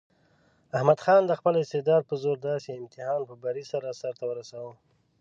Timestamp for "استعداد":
1.57-2.03